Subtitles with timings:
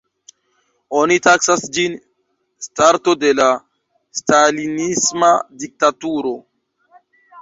[1.01, 1.97] Oni taksas ĝin
[2.67, 3.47] starto de la
[4.21, 5.31] stalinisma
[5.65, 6.35] diktaturo.